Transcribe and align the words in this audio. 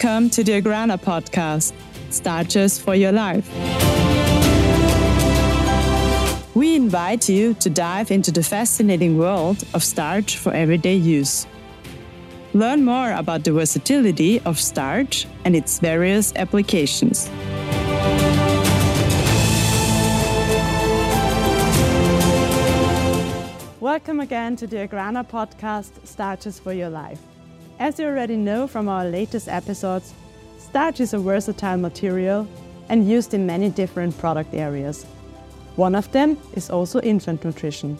Welcome 0.00 0.30
to 0.30 0.44
the 0.44 0.62
Agrana 0.62 0.96
podcast, 0.96 1.72
Starches 2.10 2.78
for 2.78 2.94
Your 2.94 3.10
Life. 3.10 3.48
We 6.54 6.76
invite 6.76 7.28
you 7.28 7.54
to 7.54 7.68
dive 7.68 8.12
into 8.12 8.30
the 8.30 8.44
fascinating 8.44 9.18
world 9.18 9.64
of 9.74 9.82
starch 9.82 10.36
for 10.36 10.54
everyday 10.54 10.94
use. 10.94 11.48
Learn 12.54 12.84
more 12.84 13.10
about 13.10 13.42
the 13.42 13.50
versatility 13.50 14.38
of 14.42 14.60
starch 14.60 15.26
and 15.44 15.56
its 15.56 15.80
various 15.80 16.32
applications. 16.36 17.28
Welcome 23.80 24.20
again 24.20 24.54
to 24.54 24.68
the 24.68 24.86
Agrana 24.86 25.28
podcast, 25.28 26.06
Starches 26.06 26.60
for 26.60 26.72
Your 26.72 26.88
Life. 26.88 27.20
As 27.78 28.00
you 28.00 28.06
already 28.06 28.36
know 28.36 28.66
from 28.66 28.88
our 28.88 29.04
latest 29.04 29.46
episodes, 29.46 30.12
starch 30.58 30.98
is 30.98 31.14
a 31.14 31.18
versatile 31.18 31.76
material 31.76 32.48
and 32.88 33.08
used 33.08 33.34
in 33.34 33.46
many 33.46 33.70
different 33.70 34.18
product 34.18 34.52
areas. 34.52 35.04
One 35.76 35.94
of 35.94 36.10
them 36.10 36.36
is 36.54 36.70
also 36.70 37.00
infant 37.02 37.44
nutrition. 37.44 37.96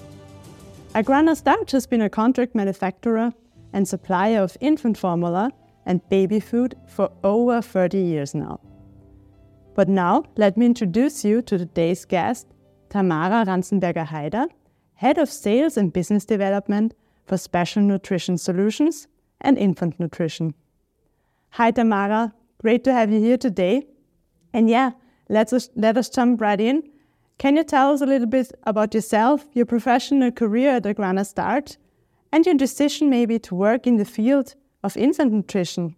Agrana 0.96 1.36
Starch 1.36 1.70
has 1.70 1.86
been 1.86 2.00
a 2.00 2.10
contract 2.10 2.56
manufacturer 2.56 3.33
and 3.72 3.86
supplier 3.86 4.42
of 4.42 4.56
infant 4.60 4.98
formula 4.98 5.52
and 5.86 6.06
baby 6.08 6.41
food 6.41 6.74
for 6.88 7.12
over 7.22 7.62
30 7.62 7.98
years 7.98 8.34
now. 8.34 8.58
But 9.77 9.88
now, 9.88 10.24
let 10.36 10.56
me 10.56 10.66
introduce 10.66 11.24
you 11.24 11.41
to 11.42 11.56
today's 11.56 12.05
guest, 12.05 12.48
Tamara 12.88 13.45
Ranzenberger 13.45 14.08
Haider, 14.08 14.48
Head 14.95 15.19
of 15.19 15.30
Sales 15.30 15.77
and 15.77 15.92
Business 15.92 16.24
Development 16.24 16.95
for 17.27 17.36
Special 17.36 17.80
Nutrition 17.80 18.38
Solutions 18.38 19.06
and 19.41 19.59
infant 19.59 19.98
nutrition. 19.98 20.55
Hi, 21.51 21.70
Tamara. 21.70 22.34
Great 22.60 22.84
to 22.84 22.92
have 22.92 23.10
you 23.10 23.20
here 23.20 23.38
today. 23.38 23.87
And 24.53 24.69
yeah, 24.69 24.92
let's 25.28 25.70
let 25.77 25.97
us 25.97 26.08
jump 26.08 26.41
right 26.41 26.61
in. 26.61 26.83
Can 27.39 27.56
you 27.56 27.62
tell 27.62 27.92
us 27.92 28.00
a 28.00 28.06
little 28.06 28.27
bit 28.27 28.53
about 28.64 28.94
yourself, 28.94 29.47
your 29.53 29.66
professional 29.66 30.33
career 30.33 30.70
at 30.70 30.83
Agrana 30.83 31.25
Starch, 31.25 31.77
and 32.33 32.44
your 32.44 32.56
decision 32.56 33.09
maybe 33.09 33.39
to 33.39 33.55
work 33.55 33.86
in 33.86 33.97
the 33.97 34.05
field 34.05 34.55
of 34.83 34.97
infant 34.97 35.33
nutrition? 35.33 35.94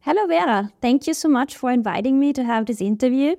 Hello, 0.00 0.26
Vera. 0.26 0.72
Thank 0.80 1.06
you 1.06 1.12
so 1.12 1.28
much 1.28 1.54
for 1.56 1.70
inviting 1.70 2.18
me 2.18 2.32
to 2.32 2.42
have 2.42 2.64
this 2.64 2.80
interview. 2.80 3.36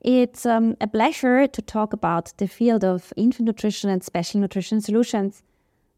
It's 0.00 0.44
um, 0.46 0.76
a 0.80 0.88
pleasure 0.88 1.46
to 1.46 1.62
talk 1.62 1.92
about 1.92 2.32
the 2.38 2.48
field 2.48 2.84
of 2.84 3.12
infant 3.16 3.46
nutrition 3.46 3.88
and 3.88 4.02
special 4.02 4.40
nutrition 4.40 4.80
solutions. 4.80 5.44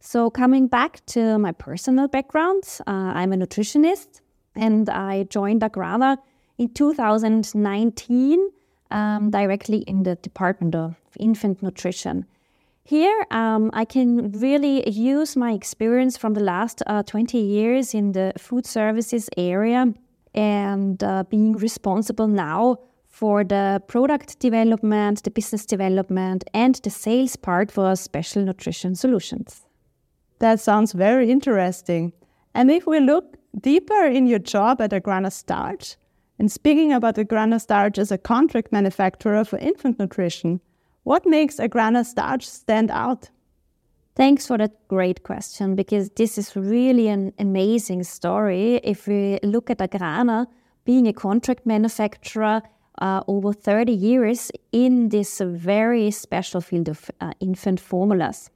So, 0.05 0.31
coming 0.31 0.67
back 0.67 1.07
to 1.15 1.39
my 1.39 1.53
personal 1.53 2.09
background, 2.09 2.65
uh, 2.89 3.13
I'm 3.15 3.33
a 3.33 3.37
nutritionist 3.37 4.21
and 4.57 4.91
I 4.91 5.23
joined 5.31 5.61
Agrana 5.61 6.19
in 6.59 6.71
2019 6.75 8.51
um, 8.91 9.31
directly 9.31 9.79
in 9.83 10.03
the 10.03 10.17
Department 10.17 10.75
of 10.75 10.97
Infant 11.21 11.63
Nutrition. 11.63 12.27
Here, 12.83 13.25
um, 13.31 13.71
I 13.75 13.85
can 13.85 14.33
really 14.33 14.91
use 14.91 15.37
my 15.37 15.53
experience 15.53 16.17
from 16.17 16.35
the 16.35 16.43
last 16.43 16.83
uh, 16.89 17.05
20 17.05 17.39
years 17.39 17.95
in 17.95 18.11
the 18.11 18.33
food 18.37 18.67
services 18.67 19.31
area 19.37 19.95
and 20.35 21.03
uh, 21.05 21.23
being 21.31 21.53
responsible 21.53 22.27
now 22.27 22.79
for 23.07 23.45
the 23.45 23.81
product 23.87 24.41
development, 24.41 25.23
the 25.23 25.31
business 25.31 25.65
development, 25.65 26.43
and 26.53 26.75
the 26.83 26.91
sales 26.91 27.37
part 27.37 27.71
for 27.71 27.95
special 27.95 28.43
nutrition 28.43 28.97
solutions. 28.97 29.65
That 30.43 30.59
sounds 30.59 30.93
very 30.93 31.31
interesting. 31.31 32.13
And 32.53 32.69
if 32.69 32.85
we 32.85 32.99
look 32.99 33.37
deeper 33.61 34.07
in 34.07 34.27
your 34.27 34.41
job 34.41 34.81
at 34.81 34.91
Agrana 34.91 35.31
Starch, 35.31 35.97
and 36.37 36.51
speaking 36.51 36.93
about 36.93 37.15
Agrana 37.15 37.61
Starch 37.61 37.97
as 37.97 38.11
a 38.11 38.19
contract 38.19 38.73
manufacturer 38.73 39.45
for 39.45 39.61
infant 39.61 40.01
nutrition, 40.01 40.61
what 41.05 41.25
makes 41.25 41.59
Agrana 41.59 42.05
Starch 42.05 42.45
stand 42.45 42.91
out? 42.91 43.31
Thanks 44.17 44.49
for 44.49 44.59
that 44.59 44.89
great 44.89 45.23
question 45.23 45.77
because 45.77 46.11
this 46.17 46.37
is 46.37 46.57
really 46.57 47.07
an 47.07 47.33
amazing 47.39 48.03
story. 48.03 48.81
If 48.83 49.07
we 49.07 49.39
look 49.45 49.71
at 49.71 49.79
Agrana 49.79 50.49
being 50.85 51.07
a 51.07 51.13
contract 51.13 51.65
manufacturer 51.67 52.63
uh, 53.01 53.23
over 53.29 53.53
30 53.53 53.93
years 53.93 54.51
in 54.73 55.11
this 55.11 55.41
very 55.41 56.11
special 56.11 56.61
field 56.61 56.89
of 56.89 57.13
uh, 57.21 57.33
infant 57.39 57.79
formulas. 57.79 58.51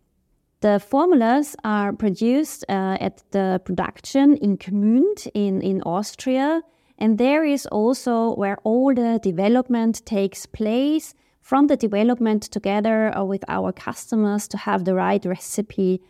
The 0.61 0.81
formulas 0.81 1.55
are 1.65 1.93
produced 1.93 2.65
uh, 2.69 2.97
at 3.01 3.23
the 3.31 3.61
production 3.65 4.37
in 4.39 4.57
Gmünd 4.57 5.29
in, 5.35 5.61
in 5.61 5.83
Austria. 5.83 6.63
And 6.99 7.19
there 7.19 7.45
is 7.45 7.67
also 7.67 8.35
where 8.35 8.57
all 8.65 8.95
the 8.95 9.21
development 9.23 10.05
takes 10.07 10.47
place 10.47 11.15
from 11.43 11.67
the 11.67 11.77
development 11.77 12.45
together 12.45 13.17
uh, 13.17 13.23
with 13.23 13.45
our 13.49 13.71
customers 13.71 14.49
to 14.49 14.57
have 14.57 14.85
the 14.85 14.95
right 14.95 15.25
recipe. 15.27 16.01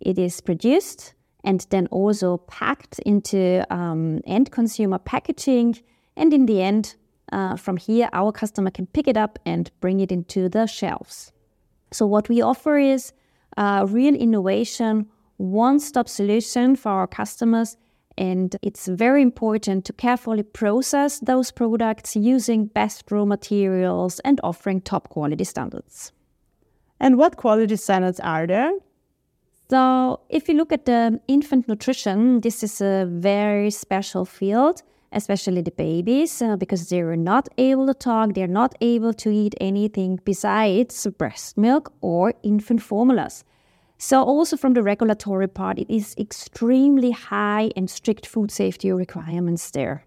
It 0.00 0.18
is 0.18 0.40
produced 0.40 1.14
and 1.42 1.66
then 1.70 1.88
also 1.88 2.38
packed 2.38 3.00
into 3.00 3.64
um, 3.74 4.20
end 4.24 4.52
consumer 4.52 4.98
packaging. 4.98 5.76
And 6.16 6.32
in 6.32 6.46
the 6.46 6.62
end, 6.62 6.94
uh, 7.32 7.56
from 7.56 7.76
here, 7.76 8.08
our 8.12 8.30
customer 8.30 8.70
can 8.70 8.86
pick 8.86 9.08
it 9.08 9.16
up 9.16 9.38
and 9.44 9.70
bring 9.80 9.98
it 9.98 10.12
into 10.12 10.48
the 10.48 10.66
shelves. 10.66 11.32
So, 11.92 12.06
what 12.06 12.28
we 12.28 12.40
offer 12.40 12.78
is 12.78 13.12
a 13.56 13.86
real 13.86 14.14
innovation, 14.14 15.06
one 15.36 15.80
stop 15.80 16.08
solution 16.08 16.76
for 16.76 16.90
our 16.90 17.06
customers. 17.06 17.76
And 18.18 18.56
it's 18.62 18.86
very 18.86 19.20
important 19.20 19.84
to 19.84 19.92
carefully 19.92 20.42
process 20.42 21.20
those 21.20 21.50
products 21.50 22.16
using 22.16 22.66
best 22.66 23.10
raw 23.10 23.26
materials 23.26 24.20
and 24.20 24.40
offering 24.42 24.80
top 24.80 25.10
quality 25.10 25.44
standards. 25.44 26.12
And 26.98 27.18
what 27.18 27.36
quality 27.36 27.76
standards 27.76 28.18
are 28.20 28.46
there? 28.46 28.72
So, 29.68 30.20
if 30.28 30.48
you 30.48 30.54
look 30.54 30.72
at 30.72 30.86
the 30.86 31.20
infant 31.26 31.66
nutrition, 31.66 32.40
this 32.40 32.62
is 32.62 32.80
a 32.80 33.06
very 33.10 33.70
special 33.70 34.24
field, 34.24 34.82
especially 35.12 35.62
the 35.62 35.70
babies, 35.70 36.42
uh, 36.42 36.56
because 36.56 36.88
they're 36.88 37.16
not 37.16 37.48
able 37.58 37.86
to 37.86 37.94
talk, 37.94 38.34
they're 38.34 38.46
not 38.46 38.74
able 38.80 39.12
to 39.14 39.30
eat 39.30 39.54
anything 39.60 40.20
besides 40.24 41.06
breast 41.18 41.56
milk 41.56 41.92
or 42.00 42.34
infant 42.42 42.82
formulas. 42.82 43.44
So, 43.98 44.22
also 44.22 44.56
from 44.56 44.74
the 44.74 44.82
regulatory 44.82 45.48
part, 45.48 45.78
it 45.78 45.90
is 45.90 46.14
extremely 46.18 47.12
high 47.12 47.70
and 47.76 47.88
strict 47.88 48.26
food 48.26 48.50
safety 48.50 48.92
requirements 48.92 49.70
there. 49.70 50.04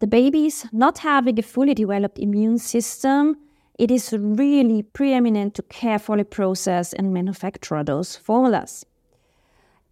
The 0.00 0.06
babies 0.06 0.66
not 0.72 0.98
having 0.98 1.38
a 1.38 1.42
fully 1.42 1.74
developed 1.74 2.18
immune 2.18 2.58
system, 2.58 3.36
it 3.78 3.90
is 3.90 4.12
really 4.12 4.82
preeminent 4.82 5.54
to 5.54 5.62
carefully 5.62 6.24
process 6.24 6.92
and 6.92 7.14
manufacture 7.14 7.82
those 7.82 8.16
formulas. 8.16 8.84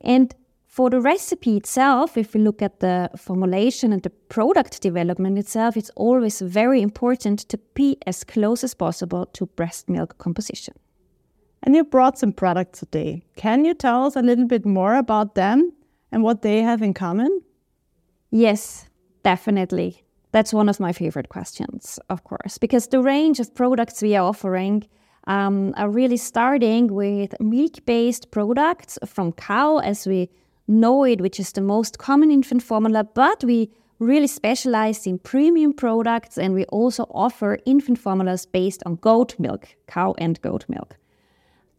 And 0.00 0.34
for 0.76 0.90
the 0.90 1.00
recipe 1.00 1.56
itself, 1.56 2.18
if 2.18 2.34
we 2.34 2.40
look 2.40 2.60
at 2.60 2.80
the 2.80 3.08
formulation 3.16 3.94
and 3.94 4.02
the 4.02 4.10
product 4.10 4.82
development 4.82 5.38
itself, 5.38 5.74
it's 5.74 5.90
always 5.96 6.42
very 6.42 6.82
important 6.82 7.38
to 7.48 7.56
be 7.72 7.96
as 8.06 8.22
close 8.24 8.62
as 8.62 8.74
possible 8.74 9.24
to 9.32 9.46
breast 9.46 9.88
milk 9.88 10.18
composition. 10.18 10.74
And 11.62 11.74
you 11.74 11.82
brought 11.82 12.18
some 12.18 12.30
products 12.30 12.80
today. 12.80 13.22
Can 13.36 13.64
you 13.64 13.72
tell 13.72 14.04
us 14.04 14.16
a 14.16 14.20
little 14.20 14.44
bit 14.46 14.66
more 14.66 14.96
about 14.96 15.34
them 15.34 15.72
and 16.12 16.22
what 16.22 16.42
they 16.42 16.60
have 16.60 16.82
in 16.82 16.92
common? 16.92 17.40
Yes, 18.30 18.84
definitely. 19.22 20.02
That's 20.32 20.52
one 20.52 20.68
of 20.68 20.78
my 20.78 20.92
favorite 20.92 21.30
questions, 21.30 21.98
of 22.10 22.24
course, 22.24 22.58
because 22.58 22.88
the 22.88 23.00
range 23.00 23.40
of 23.40 23.54
products 23.54 24.02
we 24.02 24.14
are 24.14 24.28
offering 24.28 24.86
um, 25.26 25.72
are 25.78 25.88
really 25.88 26.18
starting 26.18 26.92
with 26.92 27.34
milk 27.40 27.86
based 27.86 28.30
products 28.30 28.98
from 29.06 29.32
cow, 29.32 29.78
as 29.78 30.06
we 30.06 30.28
know 30.66 31.04
it, 31.04 31.20
which 31.20 31.40
is 31.40 31.52
the 31.52 31.60
most 31.60 31.98
common 31.98 32.30
infant 32.30 32.62
formula, 32.62 33.04
but 33.04 33.44
we 33.44 33.70
really 33.98 34.26
specialize 34.26 35.06
in 35.06 35.18
premium 35.18 35.72
products 35.72 36.36
and 36.36 36.54
we 36.54 36.64
also 36.66 37.04
offer 37.10 37.58
infant 37.64 37.98
formulas 37.98 38.46
based 38.46 38.82
on 38.84 38.96
goat 38.96 39.34
milk, 39.38 39.68
cow 39.86 40.14
and 40.18 40.40
goat 40.42 40.64
milk. 40.68 40.96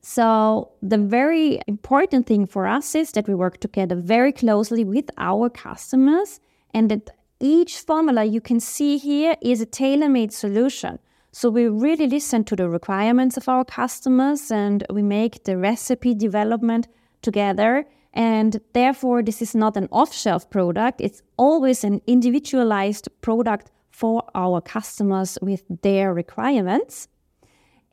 So, 0.01 0.69
the 0.81 0.97
very 0.97 1.59
important 1.67 2.27
thing 2.27 2.45
for 2.45 2.65
us 2.65 2.95
is 2.95 3.11
that 3.11 3.27
we 3.27 3.35
work 3.35 3.59
together 3.59 3.95
very 3.95 4.31
closely 4.31 4.85
with 4.85 5.09
our 5.17 5.50
customers 5.50 6.39
and 6.73 6.89
that 6.89 7.09
each 7.39 7.79
formula 7.79 8.23
you 8.23 8.39
can 8.39 8.59
see 8.59 8.97
here 8.97 9.35
is 9.41 9.59
a 9.59 9.65
tailor 9.65 10.07
made 10.07 10.31
solution. 10.31 11.00
So, 11.33 11.50
we 11.50 11.67
really 11.67 12.07
listen 12.07 12.45
to 12.45 12.56
the 12.56 12.69
requirements 12.69 13.35
of 13.35 13.50
our 13.50 13.65
customers 13.65 14.50
and 14.50 14.85
we 14.89 15.01
make 15.01 15.44
the 15.44 15.57
recipe 15.57 16.15
development 16.15 16.88
together. 17.21 17.85
And 18.17 18.59
therefore, 18.73 19.21
this 19.21 19.43
is 19.43 19.53
not 19.53 19.77
an 19.77 19.87
off 19.91 20.11
shelf 20.11 20.49
product, 20.49 21.01
it's 21.01 21.21
always 21.37 21.83
an 21.83 22.01
individualized 22.07 23.07
product 23.21 23.69
for 23.91 24.23
our 24.33 24.59
customers 24.59 25.37
with 25.39 25.63
their 25.83 26.15
requirements. 26.15 27.07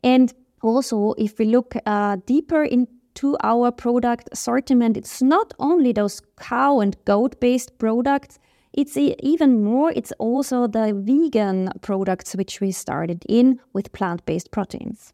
And 0.03 0.33
also, 0.63 1.13
if 1.19 1.37
we 1.37 1.45
look 1.45 1.75
uh, 1.85 2.17
deeper 2.25 2.63
into 2.63 3.37
our 3.43 3.71
product 3.71 4.27
assortment, 4.31 4.97
it's 4.97 5.21
not 5.21 5.53
only 5.59 5.91
those 5.93 6.23
cow 6.37 6.79
and 6.79 6.97
goat 7.05 7.39
based 7.39 7.77
products, 7.77 8.39
it's 8.73 8.97
even 8.97 9.63
more, 9.63 9.91
it's 9.95 10.11
also 10.17 10.65
the 10.65 10.91
vegan 11.05 11.69
products 11.81 12.33
which 12.33 12.59
we 12.61 12.71
started 12.71 13.23
in 13.29 13.59
with 13.73 13.91
plant 13.91 14.25
based 14.25 14.49
proteins. 14.49 15.13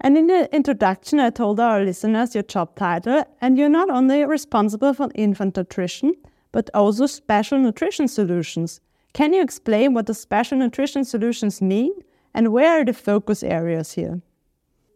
And 0.00 0.16
in 0.16 0.28
the 0.28 0.54
introduction, 0.54 1.20
I 1.20 1.30
told 1.30 1.60
our 1.60 1.84
listeners 1.84 2.34
your 2.34 2.44
job 2.44 2.74
title, 2.74 3.24
and 3.40 3.58
you're 3.58 3.68
not 3.68 3.90
only 3.90 4.24
responsible 4.24 4.94
for 4.94 5.10
infant 5.14 5.56
nutrition, 5.56 6.14
but 6.52 6.70
also 6.72 7.06
special 7.06 7.58
nutrition 7.58 8.08
solutions. 8.08 8.80
Can 9.12 9.32
you 9.32 9.42
explain 9.42 9.92
what 9.92 10.06
the 10.06 10.14
special 10.14 10.58
nutrition 10.58 11.04
solutions 11.04 11.60
mean 11.60 11.92
and 12.32 12.52
where 12.52 12.80
are 12.80 12.84
the 12.84 12.92
focus 12.92 13.42
areas 13.42 13.92
here? 13.92 14.22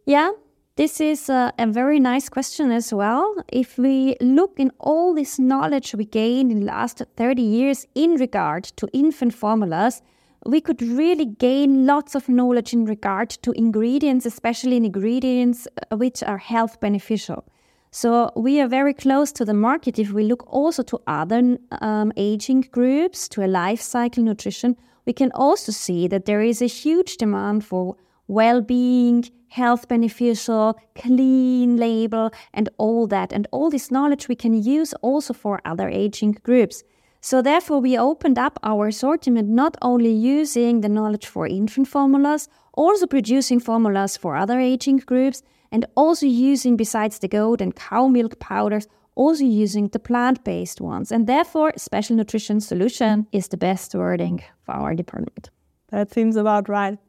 Yeah, 0.05 0.31
this 0.75 0.99
is 0.99 1.29
a, 1.29 1.53
a, 1.59 1.67
very 1.67 1.99
nice 1.99 2.29
question 2.29 2.71
as 2.71 2.93
well. 2.93 3.35
If 3.51 3.77
we 3.77 4.15
look 4.21 4.59
in 4.59 4.71
all 4.79 5.13
this 5.13 5.37
knowledge 5.37 5.93
we 5.95 6.05
gained 6.05 6.51
in 6.51 6.61
the 6.61 6.65
last 6.65 7.01
30 7.15 7.41
years 7.41 7.85
in 7.95 8.15
regard 8.15 8.65
to 8.77 8.87
infant 8.93 9.33
formulas, 9.33 10.01
we 10.45 10.61
could 10.61 10.81
really 10.81 11.25
gain 11.25 11.85
lots 11.85 12.13
of 12.13 12.29
knowledge 12.29 12.71
in 12.73 12.85
regard 12.85 13.29
to 13.29 13.51
ingredients, 13.53 14.25
especially 14.25 14.77
in 14.77 14.85
ingredients 14.85 15.67
uh, 15.91 15.97
which 15.97 16.21
are 16.21 16.37
health 16.37 16.79
beneficial. 16.79 17.43
So 17.91 18.31
we 18.35 18.59
are 18.59 18.67
very 18.67 18.93
close 18.93 19.31
to 19.33 19.45
the 19.45 19.53
market 19.53 19.97
if 19.97 20.11
we 20.11 20.23
look 20.25 20.43
also 20.47 20.83
to 20.83 20.99
other 21.07 21.57
um, 21.81 22.11
aging 22.17 22.67
groups, 22.71 23.27
to 23.29 23.43
a 23.43 23.47
life 23.47 23.81
cycle 23.81 24.23
nutrition. 24.23 24.75
We 25.05 25.13
can 25.13 25.31
also 25.33 25.71
see 25.71 26.07
that 26.09 26.25
there 26.25 26.41
is 26.41 26.61
a 26.61 26.67
huge 26.67 27.17
demand 27.17 27.65
for 27.65 27.95
well-being, 28.27 29.23
health 29.47 29.87
beneficial, 29.87 30.77
clean 30.95 31.77
label, 31.77 32.31
and 32.53 32.69
all 32.77 33.07
that. 33.07 33.31
And 33.31 33.47
all 33.51 33.69
this 33.69 33.89
knowledge 33.89 34.27
we 34.27 34.35
can 34.35 34.53
use 34.53 34.93
also 35.01 35.33
for 35.33 35.61
other 35.63 35.87
aging 35.89 36.37
groups. 36.43 36.83
So 37.25 37.41
therefore, 37.41 37.79
we 37.79 37.97
opened 37.97 38.37
up 38.37 38.59
our 38.61 38.89
assortment 38.89 39.49
not 39.49 39.77
only 39.81 40.11
using 40.11 40.81
the 40.81 40.89
knowledge 40.89 41.25
for 41.25 41.47
infant 41.47 41.87
formulas, 41.87 42.47
also 42.73 43.07
producing 43.07 43.59
formulas 43.59 44.15
for 44.15 44.35
other 44.35 44.59
aging 44.59 44.97
groups, 44.97 45.41
and 45.71 45.87
also 45.95 46.27
using, 46.27 46.77
besides 46.77 47.17
the 47.17 47.27
goat 47.27 47.61
and 47.61 47.75
cow 47.75 48.05
milk 48.05 48.37
powders, 48.37 48.87
also 49.15 49.43
using 49.43 49.87
the 49.87 49.97
plant-based 49.97 50.79
ones. 50.79 51.11
And 51.11 51.25
therefore, 51.25 51.73
special 51.77 52.15
nutrition 52.15 52.61
solution 52.61 53.25
is 53.31 53.47
the 53.47 53.57
best 53.57 53.95
wording 53.95 54.43
for 54.63 54.73
our 54.75 54.93
department. 54.93 55.49
That 55.89 56.13
seems 56.13 56.35
about 56.35 56.69
right. 56.69 56.99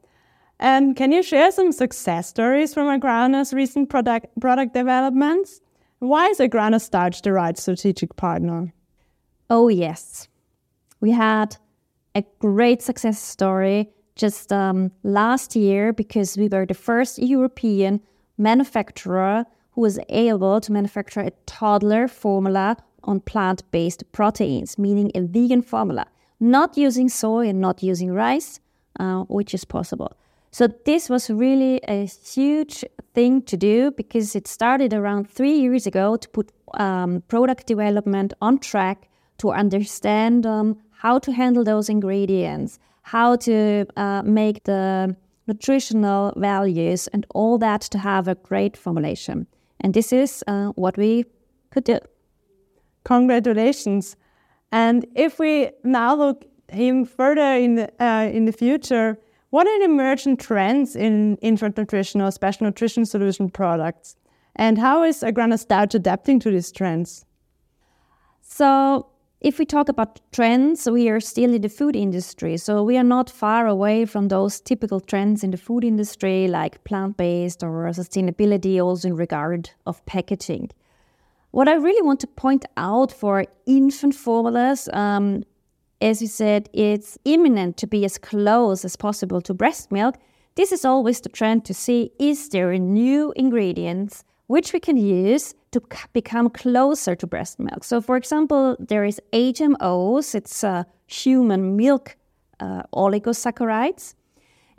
And 0.59 0.95
can 0.95 1.11
you 1.11 1.21
share 1.21 1.51
some 1.51 1.71
success 1.71 2.27
stories 2.27 2.73
from 2.73 2.87
Agrana's 2.87 3.53
recent 3.53 3.91
product, 3.91 4.25
product 4.41 4.73
developments? 4.73 5.61
Why 5.99 6.29
is 6.29 6.39
Agrana 6.39 6.81
Starch 6.81 7.21
the 7.21 7.33
right 7.33 7.55
strategic 7.55 8.15
partner? 8.15 8.73
Oh, 9.49 9.69
yes. 9.69 10.27
We 10.99 11.11
had 11.11 11.57
a 12.15 12.23
great 12.39 12.81
success 12.81 13.21
story 13.21 13.89
just 14.15 14.51
um, 14.51 14.91
last 15.03 15.55
year 15.55 15.93
because 15.93 16.37
we 16.37 16.47
were 16.49 16.65
the 16.65 16.73
first 16.73 17.19
European 17.19 18.01
manufacturer 18.37 19.45
who 19.71 19.81
was 19.81 19.99
able 20.09 20.59
to 20.59 20.71
manufacture 20.71 21.21
a 21.21 21.31
toddler 21.45 22.07
formula 22.07 22.75
on 23.03 23.21
plant 23.21 23.63
based 23.71 24.11
proteins, 24.11 24.77
meaning 24.77 25.11
a 25.15 25.21
vegan 25.21 25.61
formula, 25.61 26.07
not 26.39 26.75
using 26.75 27.07
soy 27.07 27.47
and 27.47 27.61
not 27.61 27.81
using 27.81 28.11
rice, 28.11 28.59
uh, 28.99 29.21
which 29.29 29.53
is 29.53 29.63
possible. 29.63 30.17
So, 30.51 30.67
this 30.85 31.09
was 31.09 31.29
really 31.29 31.79
a 31.87 32.05
huge 32.05 32.83
thing 33.13 33.43
to 33.43 33.55
do 33.55 33.91
because 33.91 34.35
it 34.35 34.47
started 34.47 34.93
around 34.93 35.29
three 35.29 35.57
years 35.59 35.85
ago 35.85 36.17
to 36.17 36.29
put 36.29 36.51
um, 36.73 37.21
product 37.27 37.67
development 37.67 38.33
on 38.41 38.57
track 38.57 39.07
to 39.37 39.51
understand 39.51 40.45
um, 40.45 40.77
how 40.91 41.19
to 41.19 41.31
handle 41.31 41.63
those 41.63 41.89
ingredients, 41.89 42.79
how 43.03 43.35
to 43.37 43.85
uh, 43.95 44.23
make 44.23 44.63
the 44.63 45.15
nutritional 45.47 46.33
values, 46.35 47.07
and 47.07 47.25
all 47.33 47.57
that 47.57 47.81
to 47.81 47.97
have 47.97 48.27
a 48.27 48.35
great 48.35 48.75
formulation. 48.75 49.47
And 49.81 49.93
this 49.93 50.11
is 50.11 50.43
uh, 50.47 50.67
what 50.75 50.97
we 50.97 51.25
could 51.71 51.83
do. 51.83 51.99
Congratulations! 53.05 54.15
And 54.71 55.05
if 55.15 55.39
we 55.39 55.69
now 55.83 56.15
look 56.15 56.45
even 56.73 57.05
further 57.05 57.53
in 57.53 57.75
the, 57.75 58.03
uh, 58.03 58.29
in 58.33 58.45
the 58.45 58.51
future, 58.51 59.17
what 59.49 59.65
are 59.65 59.79
the 59.79 59.85
emerging 59.85 60.37
trends 60.37 60.95
in 60.95 61.37
infant 61.37 61.77
nutrition 61.77 62.21
or 62.21 62.31
special 62.31 62.65
nutrition 62.65 63.05
solution 63.05 63.49
products? 63.49 64.15
And 64.57 64.77
how 64.77 65.03
is 65.03 65.21
Agrana 65.21 65.57
Starch 65.57 65.95
adapting 65.95 66.39
to 66.41 66.51
these 66.51 66.71
trends? 66.71 67.23
So, 68.41 69.07
if 69.47 69.59
we 69.59 69.65
talk 69.65 69.87
about 69.87 70.19
trends, 70.33 70.89
we 70.91 71.07
are 71.07 71.21
still 71.21 71.53
in 71.53 71.61
the 71.61 71.69
food 71.69 71.95
industry. 71.95 72.57
So 72.57 72.83
we 72.83 72.97
are 72.97 73.09
not 73.17 73.29
far 73.29 73.65
away 73.65 74.03
from 74.03 74.27
those 74.27 74.59
typical 74.59 74.99
trends 74.99 75.41
in 75.41 75.51
the 75.51 75.57
food 75.57 75.85
industry, 75.85 76.49
like 76.49 76.83
plant 76.83 77.15
based 77.15 77.63
or 77.63 77.85
sustainability, 77.91 78.83
also 78.83 79.07
in 79.07 79.15
regard 79.15 79.69
of 79.85 80.05
packaging. 80.05 80.71
What 81.51 81.69
I 81.69 81.75
really 81.75 82.01
want 82.01 82.19
to 82.19 82.27
point 82.27 82.65
out 82.75 83.13
for 83.13 83.45
infant 83.65 84.15
formulas, 84.15 84.89
um, 84.91 85.45
as 86.01 86.21
you 86.21 86.27
said, 86.27 86.69
it's 86.73 87.17
imminent 87.23 87.77
to 87.77 87.87
be 87.87 88.03
as 88.03 88.17
close 88.17 88.83
as 88.83 88.97
possible 88.97 89.39
to 89.43 89.53
breast 89.53 89.93
milk. 89.93 90.15
This 90.55 90.73
is 90.73 90.83
always 90.83 91.21
the 91.21 91.29
trend 91.29 91.63
to 91.65 91.73
see 91.73 92.11
is 92.19 92.49
there 92.49 92.71
a 92.71 92.79
new 92.79 93.31
ingredients 93.37 94.25
which 94.47 94.73
we 94.73 94.79
can 94.79 94.97
use 94.97 95.53
to 95.71 95.81
become 96.13 96.49
closer 96.49 97.15
to 97.15 97.27
breast 97.27 97.59
milk. 97.59 97.83
So, 97.83 98.01
for 98.01 98.15
example, 98.15 98.75
there 98.79 99.05
is 99.05 99.21
HMOs, 99.33 100.33
it's 100.33 100.63
uh, 100.63 100.83
human 101.07 101.75
milk 101.75 102.17
uh, 102.59 102.83
oligosaccharides. 102.93 104.15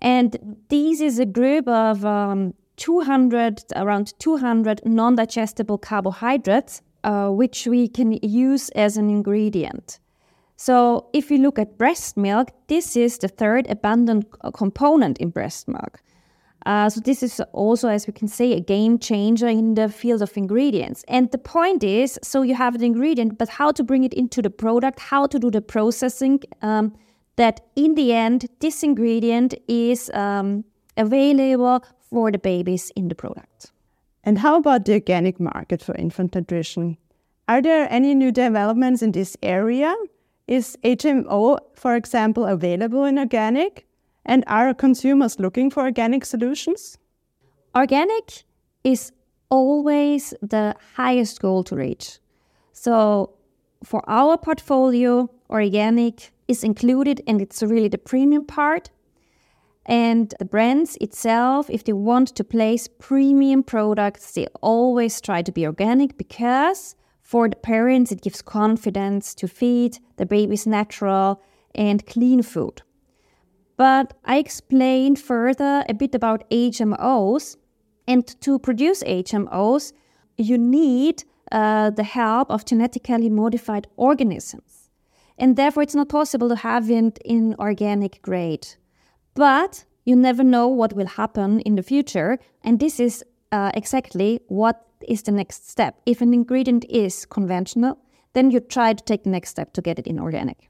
And 0.00 0.56
this 0.68 1.00
is 1.00 1.18
a 1.18 1.26
group 1.26 1.68
of 1.68 2.04
um, 2.04 2.54
200, 2.76 3.64
around 3.76 4.14
200 4.18 4.82
non 4.86 5.16
digestible 5.16 5.78
carbohydrates, 5.78 6.82
uh, 7.04 7.28
which 7.28 7.66
we 7.66 7.88
can 7.88 8.18
use 8.22 8.70
as 8.70 8.96
an 8.96 9.10
ingredient. 9.10 9.98
So, 10.56 11.08
if 11.12 11.30
you 11.30 11.38
look 11.38 11.58
at 11.58 11.78
breast 11.78 12.16
milk, 12.16 12.48
this 12.66 12.96
is 12.96 13.18
the 13.18 13.28
third 13.28 13.68
abundant 13.68 14.26
uh, 14.40 14.50
component 14.50 15.18
in 15.18 15.30
breast 15.30 15.68
milk. 15.68 16.02
Uh, 16.68 16.90
so 16.90 17.00
this 17.00 17.22
is 17.22 17.40
also, 17.54 17.88
as 17.88 18.06
we 18.06 18.12
can 18.12 18.28
say, 18.28 18.52
a 18.52 18.60
game 18.60 18.98
changer 18.98 19.48
in 19.48 19.74
the 19.74 19.88
field 19.88 20.20
of 20.20 20.36
ingredients. 20.36 21.02
And 21.08 21.30
the 21.30 21.38
point 21.38 21.82
is, 21.82 22.18
so 22.22 22.42
you 22.42 22.54
have 22.54 22.78
the 22.78 22.84
ingredient, 22.84 23.38
but 23.38 23.48
how 23.48 23.72
to 23.72 23.82
bring 23.82 24.04
it 24.04 24.12
into 24.12 24.42
the 24.42 24.50
product, 24.50 25.00
how 25.00 25.26
to 25.28 25.38
do 25.38 25.50
the 25.50 25.62
processing, 25.62 26.40
um, 26.60 26.94
that 27.36 27.62
in 27.74 27.94
the 27.94 28.12
end, 28.12 28.50
this 28.60 28.82
ingredient 28.82 29.54
is 29.66 30.10
um, 30.12 30.62
available 30.98 31.82
for 32.10 32.30
the 32.30 32.38
babies 32.38 32.92
in 32.94 33.08
the 33.08 33.14
product. 33.14 33.72
And 34.22 34.36
how 34.36 34.58
about 34.58 34.84
the 34.84 34.92
organic 34.92 35.40
market 35.40 35.80
for 35.80 35.94
infant 35.94 36.34
nutrition? 36.34 36.98
Are 37.48 37.62
there 37.62 37.90
any 37.90 38.14
new 38.14 38.30
developments 38.30 39.00
in 39.00 39.12
this 39.12 39.38
area? 39.42 39.94
Is 40.46 40.76
HMO, 40.84 41.60
for 41.74 41.96
example, 41.96 42.44
available 42.44 43.04
in 43.04 43.18
organic? 43.18 43.87
And 44.28 44.44
are 44.46 44.74
consumers 44.74 45.40
looking 45.40 45.70
for 45.70 45.82
organic 45.82 46.26
solutions? 46.26 46.98
Organic 47.74 48.44
is 48.84 49.10
always 49.48 50.34
the 50.42 50.74
highest 50.96 51.40
goal 51.40 51.64
to 51.64 51.74
reach. 51.74 52.18
So 52.72 53.34
for 53.82 54.02
our 54.08 54.36
portfolio, 54.36 55.30
organic 55.48 56.30
is 56.46 56.62
included 56.62 57.22
and 57.26 57.40
it's 57.40 57.62
really 57.62 57.88
the 57.88 57.96
premium 57.96 58.44
part. 58.44 58.90
And 59.86 60.34
the 60.38 60.44
brands 60.44 60.98
itself, 61.00 61.70
if 61.70 61.84
they 61.84 61.94
want 61.94 62.28
to 62.36 62.44
place 62.44 62.86
premium 62.86 63.62
products, 63.62 64.32
they 64.32 64.46
always 64.60 65.22
try 65.22 65.40
to 65.40 65.50
be 65.50 65.64
organic 65.64 66.18
because 66.18 66.94
for 67.22 67.48
the 67.48 67.56
parents, 67.56 68.12
it 68.12 68.20
gives 68.20 68.42
confidence 68.42 69.34
to 69.36 69.48
feed 69.48 69.98
the 70.18 70.26
babies 70.26 70.66
natural 70.66 71.42
and 71.74 72.04
clean 72.06 72.42
food. 72.42 72.82
But 73.78 74.12
I 74.24 74.38
explained 74.38 75.20
further 75.20 75.84
a 75.88 75.94
bit 75.94 76.14
about 76.14 76.50
HMOs. 76.50 77.56
And 78.08 78.26
to 78.40 78.58
produce 78.58 79.02
HMOs, 79.04 79.92
you 80.36 80.58
need 80.58 81.24
uh, 81.52 81.90
the 81.90 82.02
help 82.02 82.50
of 82.50 82.64
genetically 82.64 83.30
modified 83.30 83.86
organisms. 83.96 84.90
And 85.38 85.56
therefore, 85.56 85.84
it's 85.84 85.94
not 85.94 86.08
possible 86.08 86.48
to 86.48 86.56
have 86.56 86.90
it 86.90 87.18
in 87.24 87.54
organic 87.58 88.20
grade. 88.20 88.66
But 89.34 89.84
you 90.04 90.16
never 90.16 90.42
know 90.42 90.66
what 90.66 90.94
will 90.94 91.06
happen 91.06 91.60
in 91.60 91.76
the 91.76 91.82
future. 91.82 92.38
And 92.64 92.80
this 92.80 92.98
is 92.98 93.24
uh, 93.52 93.70
exactly 93.74 94.40
what 94.48 94.84
is 95.06 95.22
the 95.22 95.32
next 95.32 95.70
step. 95.70 96.00
If 96.04 96.20
an 96.20 96.34
ingredient 96.34 96.84
is 96.88 97.24
conventional, 97.26 97.98
then 98.32 98.50
you 98.50 98.58
try 98.58 98.94
to 98.94 99.04
take 99.04 99.22
the 99.22 99.30
next 99.30 99.50
step 99.50 99.72
to 99.74 99.82
get 99.82 100.00
it 100.00 100.08
in 100.08 100.18
organic. 100.18 100.67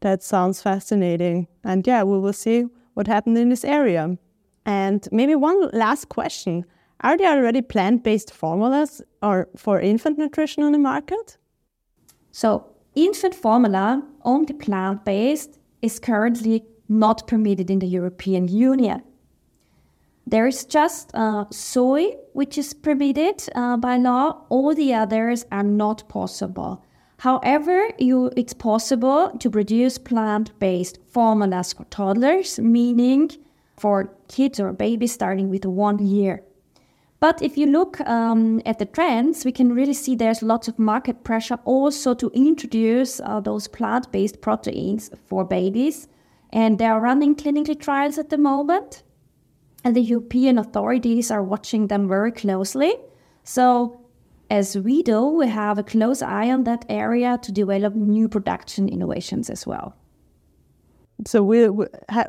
That 0.00 0.22
sounds 0.22 0.62
fascinating. 0.62 1.48
And 1.64 1.86
yeah, 1.86 2.02
we 2.04 2.18
will 2.18 2.32
see 2.32 2.66
what 2.94 3.06
happened 3.06 3.38
in 3.38 3.48
this 3.48 3.64
area. 3.64 4.16
And 4.64 5.08
maybe 5.10 5.34
one 5.34 5.70
last 5.72 6.08
question. 6.08 6.64
Are 7.00 7.16
there 7.16 7.36
already 7.38 7.62
plant 7.62 8.02
based 8.02 8.32
formulas 8.32 9.02
or 9.22 9.48
for 9.56 9.80
infant 9.80 10.18
nutrition 10.18 10.62
on 10.62 10.72
the 10.72 10.78
market? 10.78 11.38
So, 12.32 12.66
infant 12.94 13.34
formula, 13.34 14.02
only 14.24 14.54
plant 14.54 15.04
based, 15.04 15.58
is 15.80 15.98
currently 15.98 16.64
not 16.88 17.26
permitted 17.26 17.70
in 17.70 17.78
the 17.78 17.86
European 17.86 18.48
Union. 18.48 19.02
There 20.26 20.46
is 20.46 20.64
just 20.64 21.10
uh, 21.14 21.46
soy, 21.50 22.16
which 22.34 22.58
is 22.58 22.74
permitted 22.74 23.42
uh, 23.54 23.76
by 23.78 23.96
law. 23.96 24.44
All 24.50 24.74
the 24.74 24.92
others 24.92 25.46
are 25.50 25.62
not 25.62 26.08
possible. 26.08 26.84
However, 27.18 27.90
you, 27.98 28.30
it's 28.36 28.54
possible 28.54 29.30
to 29.40 29.50
produce 29.50 29.98
plant-based 29.98 30.98
formulas 31.08 31.72
for 31.72 31.84
toddlers, 31.86 32.60
meaning 32.60 33.30
for 33.76 34.14
kids 34.28 34.60
or 34.60 34.72
babies 34.72 35.12
starting 35.12 35.50
with 35.50 35.64
one 35.64 35.98
year. 35.98 36.42
But 37.20 37.42
if 37.42 37.58
you 37.58 37.66
look 37.66 38.00
um, 38.02 38.62
at 38.64 38.78
the 38.78 38.86
trends, 38.86 39.44
we 39.44 39.50
can 39.50 39.72
really 39.72 39.94
see 39.94 40.14
there's 40.14 40.42
lots 40.42 40.68
of 40.68 40.78
market 40.78 41.24
pressure 41.24 41.58
also 41.64 42.14
to 42.14 42.30
introduce 42.32 43.18
uh, 43.18 43.40
those 43.40 43.66
plant 43.66 44.12
based 44.12 44.40
proteins 44.40 45.10
for 45.26 45.44
babies. 45.44 46.06
And 46.50 46.78
they 46.78 46.86
are 46.86 47.00
running 47.00 47.34
clinical 47.34 47.74
trials 47.74 48.18
at 48.18 48.30
the 48.30 48.38
moment. 48.38 49.02
And 49.82 49.96
the 49.96 50.00
European 50.00 50.58
authorities 50.58 51.32
are 51.32 51.42
watching 51.42 51.88
them 51.88 52.06
very 52.06 52.30
closely. 52.30 52.94
So, 53.42 54.07
as 54.50 54.76
we 54.76 55.02
do, 55.02 55.26
we 55.26 55.48
have 55.48 55.78
a 55.78 55.82
close 55.82 56.22
eye 56.22 56.50
on 56.50 56.64
that 56.64 56.84
area 56.88 57.38
to 57.42 57.52
develop 57.52 57.94
new 57.94 58.28
production 58.28 58.88
innovations 58.88 59.50
as 59.50 59.66
well. 59.66 59.94
So, 61.26 61.42
we'll, 61.42 61.72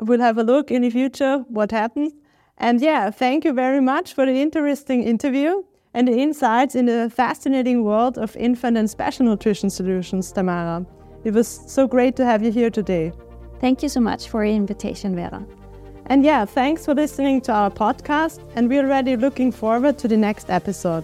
we'll 0.01 0.19
have 0.19 0.37
a 0.37 0.43
look 0.43 0.71
in 0.71 0.81
the 0.81 0.89
future 0.89 1.45
what 1.47 1.71
happens. 1.71 2.13
And 2.57 2.81
yeah, 2.81 3.09
thank 3.09 3.45
you 3.45 3.53
very 3.53 3.79
much 3.79 4.13
for 4.13 4.25
the 4.25 4.41
interesting 4.41 5.03
interview 5.03 5.63
and 5.93 6.07
the 6.07 6.19
insights 6.19 6.75
in 6.75 6.85
the 6.85 7.09
fascinating 7.09 7.83
world 7.83 8.17
of 8.17 8.35
infant 8.35 8.77
and 8.77 8.89
special 8.89 9.25
nutrition 9.25 9.69
solutions, 9.69 10.31
Tamara. 10.31 10.85
It 11.23 11.33
was 11.33 11.47
so 11.47 11.87
great 11.87 12.15
to 12.17 12.25
have 12.25 12.43
you 12.43 12.51
here 12.51 12.69
today. 12.69 13.11
Thank 13.59 13.83
you 13.83 13.89
so 13.89 13.99
much 13.99 14.29
for 14.29 14.45
your 14.45 14.55
invitation, 14.55 15.15
Vera. 15.15 15.45
And 16.05 16.23
yeah, 16.23 16.45
thanks 16.45 16.85
for 16.85 16.95
listening 16.95 17.41
to 17.41 17.53
our 17.53 17.69
podcast, 17.69 18.39
and 18.55 18.67
we're 18.67 18.83
already 18.83 19.15
looking 19.15 19.51
forward 19.51 19.97
to 19.99 20.07
the 20.07 20.17
next 20.17 20.49
episode. 20.49 21.03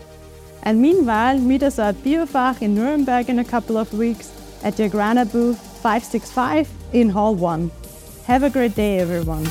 And 0.66 0.82
meanwhile, 0.82 1.38
meet 1.38 1.62
us 1.62 1.78
at 1.78 1.96
Biofach 2.04 2.62
in 2.62 2.74
Nuremberg 2.74 3.30
in 3.30 3.38
a 3.38 3.46
couple 3.46 3.78
of 3.78 3.94
weeks 3.94 4.32
at 4.64 4.76
the 4.76 4.90
Agrana 4.90 5.32
booth 5.32 5.60
565 5.60 6.68
in 6.92 7.10
Hall 7.10 7.36
1. 7.36 7.72
Have 8.26 8.42
a 8.42 8.50
great 8.50 8.76
day, 8.76 8.98
everyone. 8.98 9.46